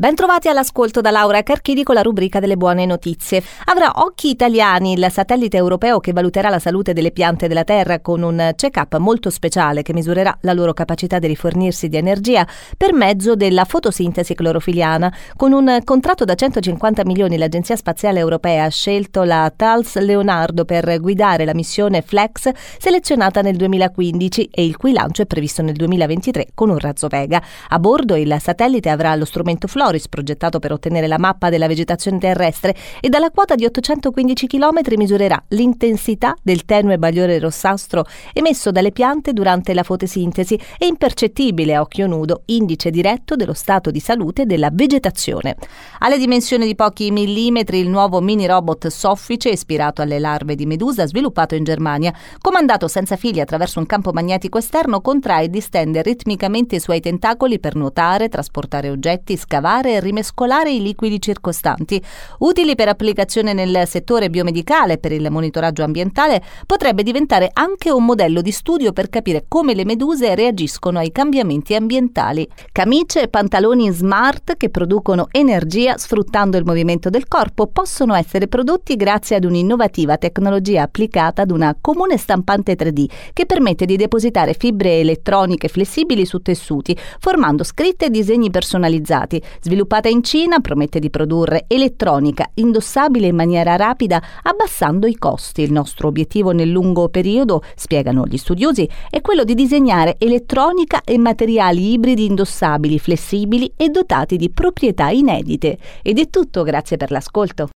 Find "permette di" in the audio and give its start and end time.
83.46-83.96